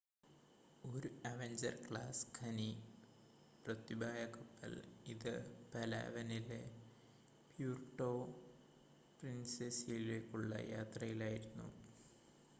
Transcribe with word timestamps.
ഒരു 0.83 1.09
Avenger 1.25 1.73
class 1.83 2.27
ഖനി 2.37 2.69
പ്രത്യുപായ 3.65 4.21
കപ്പൽ 4.27 4.73
ഇത് 5.05 5.29
പലാവനിലെ 5.73 6.59
പ്യൂർട്ടോ 7.51 8.09
പ്രിൻസെസയിലേക്കുള്ള 9.19 10.53
യാത്രയിൽ 10.71 11.21
ആയിരുന്നു 11.23 11.69